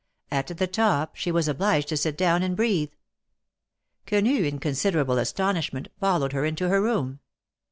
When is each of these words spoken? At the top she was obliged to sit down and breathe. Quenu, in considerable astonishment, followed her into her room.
At 0.31 0.47
the 0.47 0.65
top 0.65 1.15
she 1.15 1.31
was 1.31 1.47
obliged 1.47 1.87
to 1.89 1.95
sit 1.95 2.17
down 2.17 2.41
and 2.41 2.57
breathe. 2.57 2.89
Quenu, 4.07 4.47
in 4.47 4.57
considerable 4.57 5.19
astonishment, 5.19 5.89
followed 5.99 6.33
her 6.33 6.43
into 6.43 6.69
her 6.69 6.81
room. 6.81 7.19